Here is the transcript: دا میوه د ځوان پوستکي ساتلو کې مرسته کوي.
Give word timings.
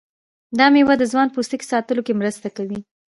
دا 0.57 0.65
میوه 0.73 0.95
د 0.97 1.03
ځوان 1.11 1.27
پوستکي 1.31 1.65
ساتلو 1.71 2.05
کې 2.05 2.17
مرسته 2.21 2.47
کوي. 2.57 2.79